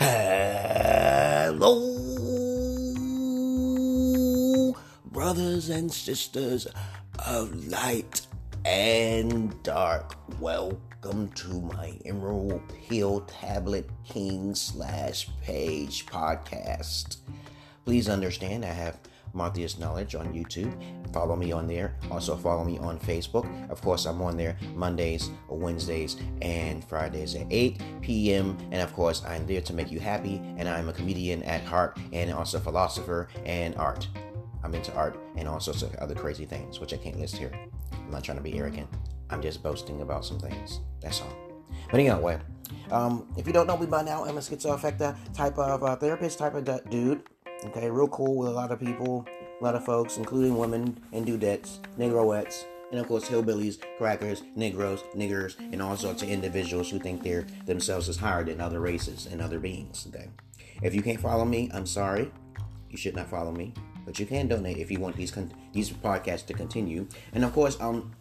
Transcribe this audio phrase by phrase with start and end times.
[0.00, 1.64] Hello,
[5.06, 6.68] brothers and sisters
[7.26, 8.26] of light
[8.64, 10.14] and dark.
[10.40, 17.16] Welcome to my Emerald Peel Tablet King slash Page podcast.
[17.84, 18.98] Please understand, I have
[19.34, 20.72] Martheus Knowledge on YouTube.
[21.12, 21.96] Follow me on there.
[22.10, 23.46] Also follow me on Facebook.
[23.70, 28.56] Of course, I'm on there Mondays, Wednesdays, and Fridays at 8 p.m.
[28.70, 30.40] And of course, I'm there to make you happy.
[30.56, 34.08] And I'm a comedian at heart and also a philosopher and art.
[34.62, 37.52] I'm into art and all sorts of other crazy things, which I can't list here.
[37.92, 38.88] I'm not trying to be arrogant.
[39.30, 40.80] I'm just boasting about some things.
[41.00, 41.36] That's all.
[41.90, 42.38] But anyway,
[42.90, 46.38] um, if you don't know me by now, I'm a schizoaffective type of uh, therapist,
[46.38, 47.22] type of d- dude.
[47.64, 49.26] Okay, real cool with a lot of people,
[49.60, 55.02] a lot of folks, including women and dudettes, negroettes, and of course hillbillies, crackers, negroes,
[55.14, 59.26] niggers, and all sorts of individuals who think they're themselves as higher than other races
[59.26, 60.06] and other beings.
[60.08, 60.28] Okay,
[60.82, 62.30] if you can't follow me, I'm sorry.
[62.90, 63.74] You should not follow me,
[64.06, 67.06] but you can donate if you want these con- these podcasts to continue.
[67.32, 68.12] And of course, um,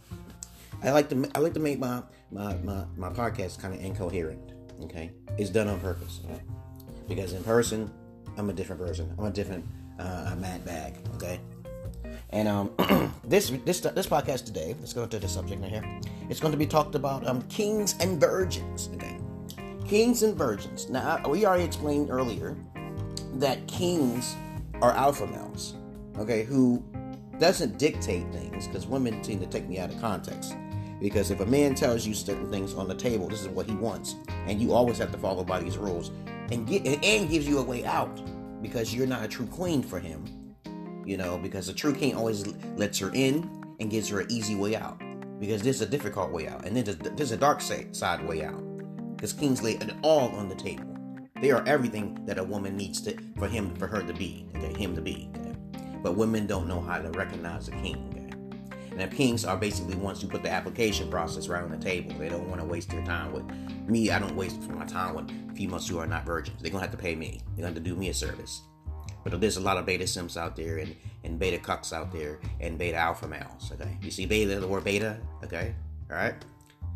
[0.84, 2.02] I like to I like to make my
[2.32, 4.54] my my, my podcast kind of incoherent.
[4.84, 6.22] Okay, it's done on purpose.
[7.08, 7.90] Because in person,
[8.38, 9.14] I'm a different person.
[9.18, 9.66] I'm a different
[10.00, 10.96] uh, mad bag.
[11.16, 11.40] Okay.
[12.30, 12.72] And um,
[13.24, 16.00] this this this podcast today, let's go to the subject right here.
[16.30, 18.90] It's going to be talked about um, kings and virgins.
[18.94, 19.18] Okay,
[19.88, 20.90] kings and virgins.
[20.90, 22.56] Now we already explained earlier
[23.36, 24.36] that kings
[24.82, 25.76] are alpha males.
[26.18, 26.84] Okay, who
[27.40, 30.56] doesn't dictate things because women seem to take me out of context.
[31.00, 33.76] Because if a man tells you certain things on the table, this is what he
[33.76, 34.16] wants,
[34.48, 36.12] and you always have to follow by these rules,
[36.52, 38.22] and get and gives you a way out
[38.62, 40.26] because you're not a true queen for him.
[41.06, 44.56] You know, because a true king always lets her in and gives her an easy
[44.56, 45.02] way out.
[45.39, 48.64] Because there's a difficult way out, and then there's, there's a dark side way out.
[49.16, 50.98] Because kings lay it all on the table.
[51.39, 54.73] They are everything that a woman needs to for him for her to be, okay,
[54.73, 55.30] him to be.
[56.02, 58.17] But women don't know how to recognize a king.
[58.98, 62.16] And if kings are basically ones you put the application process right on the table.
[62.18, 63.48] They don't want to waste their time with
[63.88, 64.10] me.
[64.10, 66.60] I don't waste my time with females who are not virgins.
[66.64, 67.40] They're gonna have to pay me.
[67.50, 68.64] They're gonna have to do me a service.
[69.24, 72.40] But there's a lot of beta simps out there and, and beta cucks out there
[72.60, 73.72] and beta alpha males.
[73.72, 75.20] Okay, you see beta, the word beta.
[75.44, 75.76] Okay,
[76.10, 76.34] all right.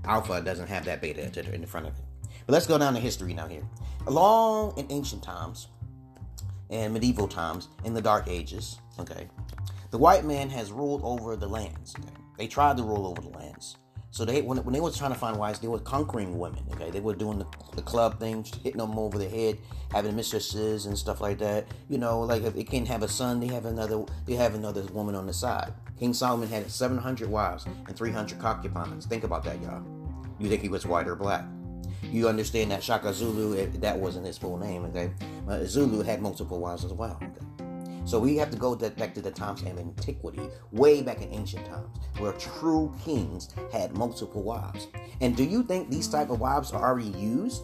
[0.06, 1.22] Alpha doesn't have that beta
[1.54, 2.04] in the front of it.
[2.48, 3.68] But let's go down to history now here.
[4.08, 5.68] Along in ancient times
[6.72, 9.28] and medieval times, in the Dark Ages, okay,
[9.92, 11.94] the white man has ruled over the lands.
[12.00, 12.10] Okay?
[12.38, 13.78] They tried to rule over the lands.
[14.12, 16.64] So they when, when they were trying to find wives, they were conquering women.
[16.74, 19.58] Okay, they were doing the, the club things, hitting them over the head,
[19.90, 21.66] having mistresses and stuff like that.
[21.88, 24.84] You know, like if they can't have a son, they have another they have another
[24.92, 25.74] woman on the side.
[25.98, 29.06] King Solomon had 700 wives and 300 concubines.
[29.06, 29.84] Think about that, y'all.
[30.40, 31.46] You think he was white or black?
[32.04, 35.12] You understand that Shaka Zulu, eh, that wasn't his full name, okay?
[35.66, 37.18] Zulu had multiple wives as well.
[37.22, 37.46] Okay?
[38.04, 40.42] So we have to go back to the times of antiquity,
[40.72, 44.88] way back in ancient times, where true kings had multiple wives.
[45.22, 47.64] And do you think these type of wives are already used?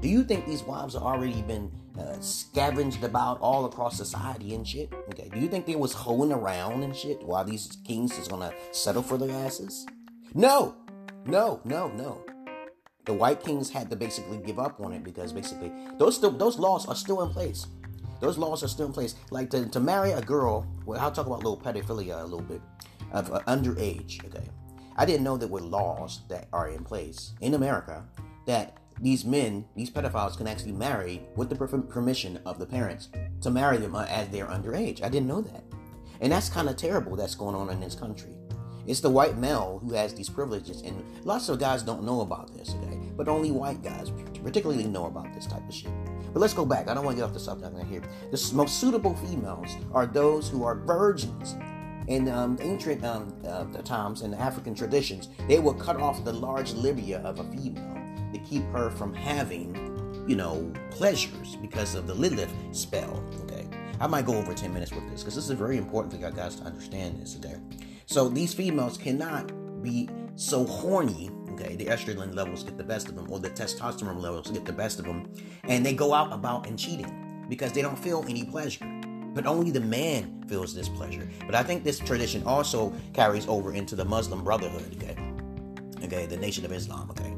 [0.00, 4.66] Do you think these wives have already been uh, scavenged about all across society and
[4.66, 4.92] shit?
[5.10, 5.30] Okay.
[5.32, 9.02] Do you think they was hoeing around and shit while these kings is gonna settle
[9.02, 9.86] for their asses?
[10.34, 10.76] No,
[11.24, 12.24] no, no, no.
[13.04, 16.58] The white kings had to basically give up on it because basically those still those
[16.58, 17.66] laws are still in place.
[18.24, 19.16] Those laws are still in place.
[19.30, 22.40] Like to, to marry a girl, well, I'll talk about a little pedophilia a little
[22.40, 22.62] bit,
[23.12, 24.48] of uh, underage, okay?
[24.96, 28.02] I didn't know there were laws that are in place in America
[28.46, 33.10] that these men, these pedophiles, can actually marry with the per- permission of the parents
[33.42, 35.02] to marry them uh, as they're underage.
[35.02, 35.62] I didn't know that.
[36.22, 38.32] And that's kind of terrible that's going on in this country.
[38.86, 42.56] It's the white male who has these privileges, and lots of guys don't know about
[42.56, 42.98] this, okay?
[43.18, 44.10] But only white guys
[44.42, 45.92] particularly know about this type of shit.
[46.34, 46.88] But let's go back.
[46.88, 48.02] I don't want to get off the subject right here.
[48.32, 51.54] The most suitable females are those who are virgins.
[52.08, 56.74] In um, ancient um, uh, times and African traditions, they would cut off the large
[56.74, 57.96] labia of a female
[58.32, 59.74] to keep her from having,
[60.26, 63.24] you know, pleasures because of the Lilith spell.
[63.44, 63.66] Okay,
[64.00, 66.30] I might go over 10 minutes with this because this is very important for you
[66.34, 67.36] guys to understand this.
[67.36, 67.56] Okay,
[68.06, 69.52] so these females cannot
[69.82, 74.20] be so horny Okay, the estrogen levels get the best of them, or the testosterone
[74.20, 75.30] levels get the best of them,
[75.64, 78.84] and they go out about and cheating because they don't feel any pleasure.
[79.34, 81.28] But only the man feels this pleasure.
[81.46, 84.96] But I think this tradition also carries over into the Muslim Brotherhood.
[84.96, 85.16] Okay,
[86.04, 87.10] okay, the Nation of Islam.
[87.10, 87.34] Okay,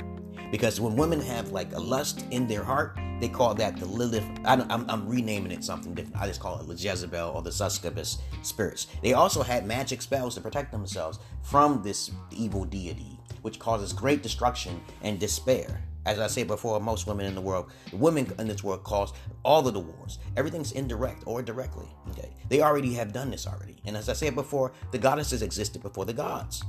[0.50, 4.24] because when women have like a lust in their heart, they call that the Lilith.
[4.46, 6.22] I am I'm renaming it something different.
[6.22, 8.86] I just call it the Jezebel or the Succubus spirits.
[9.02, 13.15] They also had magic spells to protect themselves from this evil deity
[13.46, 15.80] which causes great destruction and despair.
[16.04, 19.12] As I said before, most women in the world, women in this world cause
[19.44, 20.18] all of the wars.
[20.36, 21.86] Everything's indirect or directly.
[22.10, 23.76] Okay, they already have done this already.
[23.84, 26.64] And as I said before, the goddesses existed before the gods.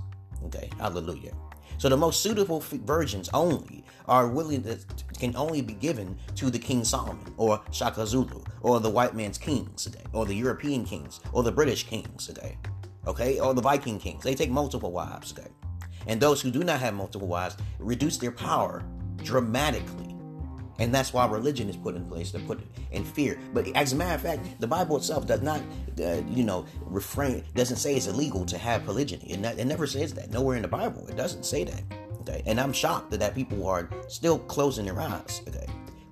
[0.46, 1.34] Okay, hallelujah.
[1.80, 4.78] So the most suitable virgins only are willing to
[5.18, 9.40] can only be given to the King Solomon or Shaka Zulu or the white man's
[9.40, 12.56] kings today, or the European kings or the British kings today,
[13.08, 14.24] okay, or the Viking kings.
[14.24, 15.50] They take multiple wives today,
[16.08, 18.84] and those who do not have multiple wives reduce their power
[19.18, 20.16] dramatically.
[20.80, 22.62] And that's why religion is put in place to put
[22.92, 23.40] in fear.
[23.54, 25.62] But as a matter of fact, the Bible itself does not,
[26.00, 29.32] uh, you know, refrain, doesn't say it's illegal to have polygyny.
[29.32, 30.30] It, it never says that.
[30.32, 31.08] Nowhere in the Bible.
[31.08, 31.82] It doesn't say that.
[32.22, 32.44] Okay.
[32.46, 35.42] And I'm shocked that, that people are still closing their eyes.
[35.48, 35.66] Okay.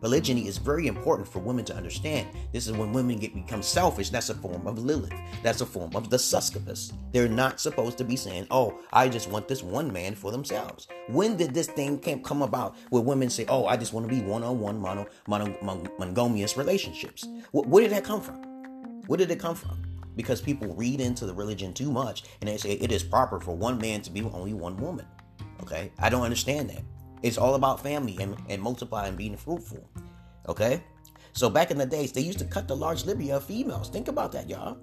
[0.05, 2.27] Polygyny is very important for women to understand.
[2.53, 4.11] This is when women get become selfish.
[4.11, 5.15] That's a form of Lilith.
[5.41, 6.93] That's a form of the succubus.
[7.11, 10.87] They're not supposed to be saying, "Oh, I just want this one man for themselves."
[11.07, 14.21] When did this thing come about where women say, "Oh, I just want to be
[14.21, 15.57] one-on-one mono, mono,
[15.97, 17.27] monogamous relationships"?
[17.51, 18.35] Where did that come from?
[19.07, 19.81] Where did it come from?
[20.15, 23.57] Because people read into the religion too much and they say it is proper for
[23.57, 25.07] one man to be only one woman.
[25.63, 26.83] Okay, I don't understand that.
[27.25, 29.89] It's all about family and, and multiplying and being fruitful.
[30.47, 30.83] Okay?
[31.33, 33.89] So back in the days, they used to cut the large labia of females.
[33.89, 34.77] Think about that, y'all.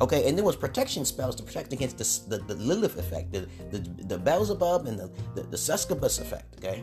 [0.00, 3.46] Okay, and there was protection spells to protect against the, the, the Lilith effect, the,
[3.70, 6.82] the, the Beelzebub and the, the, the effect, okay?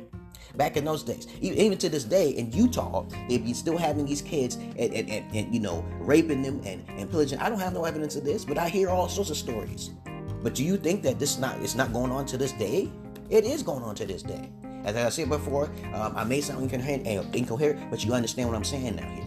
[0.55, 1.27] Back in those days.
[1.41, 5.35] Even to this day in Utah, they'd be still having these kids and, and, and,
[5.35, 7.39] and, you know, raping them and, and pillaging.
[7.39, 9.91] I don't have no evidence of this, but I hear all sorts of stories.
[10.41, 12.89] But do you think that this not it's not going on to this day?
[13.29, 14.49] It is going on to this day.
[14.83, 18.55] As I said before, um, I may sound incoherent, eh, incoherent, but you understand what
[18.55, 19.25] I'm saying now here.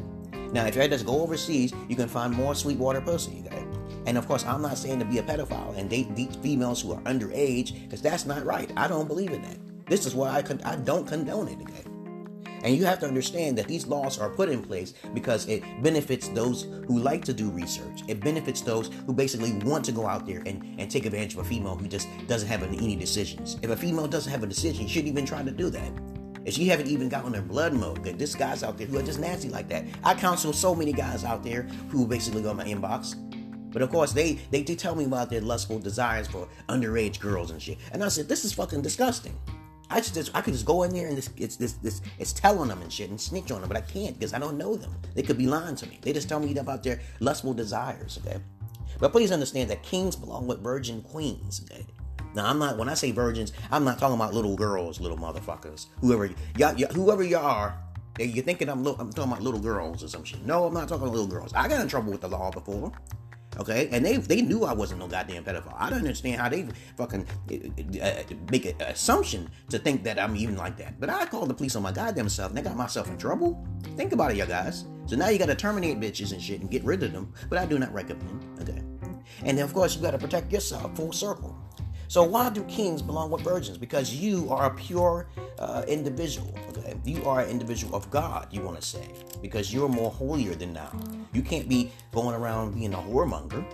[0.53, 3.65] Now, if you had to go overseas, you can find more Sweetwater pussy, okay?
[4.07, 6.93] And of course, I'm not saying to be a pedophile and date these females who
[6.93, 8.71] are underage, because that's not right.
[8.77, 9.59] I don't believe in that.
[9.87, 11.85] This is why I, con- I don't condone it, okay?
[12.65, 16.29] And you have to understand that these laws are put in place because it benefits
[16.29, 18.03] those who like to do research.
[18.09, 21.41] It benefits those who basically want to go out there and, and take advantage of
[21.41, 23.59] a female who just doesn't have any decisions.
[23.63, 25.93] If a female doesn't have a decision, she shouldn't even try to do that.
[26.47, 29.03] If she haven't even gotten her blood mode, that this guy's out there who are
[29.03, 29.85] just nasty like that.
[30.03, 33.15] I counsel so many guys out there who basically go in my inbox.
[33.73, 37.51] But of course, they, they, they tell me about their lustful desires for underage girls
[37.51, 37.77] and shit.
[37.93, 39.37] And I said, this is fucking disgusting.
[39.95, 42.69] I just I could just go in there and this it's this this it's telling
[42.69, 44.93] them and shit and snitch on them, but I can't because I don't know them.
[45.15, 46.01] They could be lying to me.
[46.03, 48.19] They just tell me about their lustful desires.
[48.27, 48.41] Okay,
[48.99, 51.65] but please understand that kings belong with virgin queens.
[51.65, 51.87] Okay.
[52.35, 55.87] Now I'm not when I say virgins, I'm not talking about little girls, little motherfuckers.
[56.01, 57.79] Whoever y'all, whoever you are,
[58.19, 60.45] you're thinking I'm I'm talking about little girls or some shit.
[60.45, 61.55] No, I'm not talking about little girls.
[61.55, 62.91] I got in trouble with the law before.
[63.59, 65.77] Okay, and they they knew I wasn't no goddamn pedophile.
[65.79, 66.67] I don't understand how they
[66.97, 70.99] fucking uh, uh, make an assumption to think that I'm even like that.
[70.99, 73.67] But I called the police on my goddamn self, and I got myself in trouble.
[73.97, 74.85] Think about it, you guys.
[75.07, 77.33] So now you got to terminate bitches and shit and get rid of them.
[77.49, 78.45] But I do not recommend.
[78.63, 78.83] Okay,
[79.45, 80.97] and then of course you got to protect yourself.
[80.97, 81.57] Full circle.
[82.15, 83.77] So why do kings belong with virgins?
[83.77, 85.27] Because you are a pure
[85.59, 86.57] uh, individual.
[86.69, 88.47] Okay, you are an individual of God.
[88.53, 89.09] You want to say
[89.43, 90.97] because you're more holier than now.
[91.33, 93.67] You can't be going around being a whoremonger,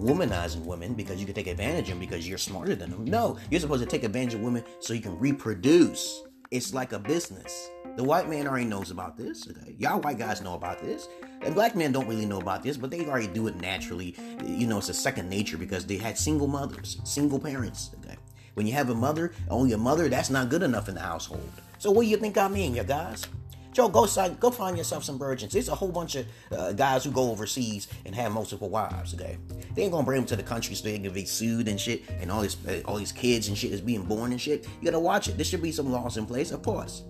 [0.00, 3.04] womanizing women because you can take advantage of them because you're smarter than them.
[3.04, 6.22] No, you're supposed to take advantage of women so you can reproduce.
[6.50, 7.68] It's like a business.
[7.96, 9.46] The white man already knows about this.
[9.48, 9.74] Okay?
[9.78, 11.08] Y'all white guys know about this.
[11.42, 14.16] And black men don't really know about this, but they already do it naturally.
[14.44, 17.90] You know, it's a second nature because they had single mothers, single parents.
[17.98, 18.16] Okay?
[18.54, 21.50] When you have a mother, only a mother, that's not good enough in the household.
[21.78, 23.26] So what do you think I mean, you guys?
[23.72, 24.06] Joe, go
[24.38, 25.54] go find yourself some virgins.
[25.54, 29.14] There's a whole bunch of uh, guys who go overseas and have multiple wives.
[29.14, 29.38] Okay,
[29.74, 32.02] they ain't gonna bring them to the country so they can be sued and shit,
[32.20, 34.68] and all this, uh, all these kids and shit is being born and shit.
[34.80, 35.38] You gotta watch it.
[35.38, 37.04] There should be some laws in place, of course.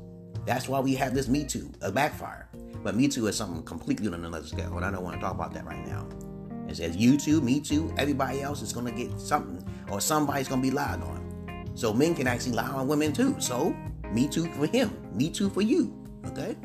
[0.45, 2.49] That's why we have this Me Too, a backfire.
[2.83, 5.35] But Me Too is something completely on another scale, and I don't want to talk
[5.35, 6.07] about that right now.
[6.69, 10.63] It says you too, me too, everybody else is gonna get something, or somebody's gonna
[10.63, 11.71] be lied on.
[11.75, 13.37] So men can actually lie on women too.
[13.39, 13.77] So
[14.11, 15.95] me too for him, me too for you.
[16.27, 16.57] Okay?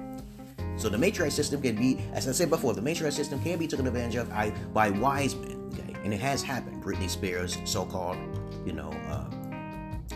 [0.78, 3.68] So the matriarch system can be, as I said before, the matriarch system can be
[3.68, 5.70] taken advantage of by, by wise men.
[5.74, 5.94] Okay?
[6.04, 6.82] And it has happened.
[6.82, 8.18] Britney Spears, so-called,
[8.66, 9.26] you know, uh,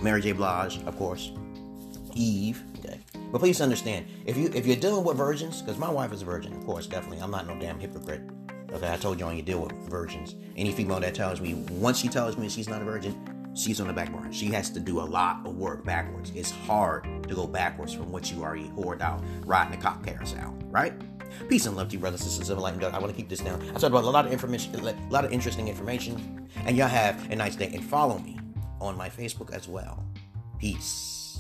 [0.02, 0.32] Mary J.
[0.32, 1.32] Blige, of course,
[2.16, 2.64] Eve.
[2.80, 3.01] Okay.
[3.32, 6.26] But please understand, if you if you're dealing with virgins, because my wife is a
[6.26, 7.20] virgin, of course, definitely.
[7.20, 8.22] I'm not no damn hypocrite.
[8.74, 10.36] Okay, I told you when you deal with virgins.
[10.56, 13.88] Any female that tells me once she tells me she's not a virgin, she's on
[13.88, 14.32] the back burner.
[14.32, 16.32] She has to do a lot of work backwards.
[16.36, 20.58] It's hard to go backwards from what you already hoard out riding the cock carousel,
[20.66, 20.94] right?
[21.48, 22.94] Peace and love to you, brothers and sisters of Dark.
[22.94, 23.62] I want to keep this down.
[23.62, 27.30] I talked about a lot of information, a lot of interesting information, and y'all have
[27.32, 27.72] a nice day.
[27.74, 28.40] And follow me
[28.80, 30.04] on my Facebook as well.
[30.60, 31.31] Peace.